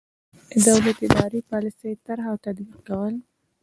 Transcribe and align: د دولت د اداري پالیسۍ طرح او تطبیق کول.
د 0.53 0.53
دولت 0.67 0.95
د 0.99 1.03
اداري 1.09 1.41
پالیسۍ 1.51 1.93
طرح 2.07 2.25
او 2.31 2.37
تطبیق 2.45 2.75
کول. 2.87 3.13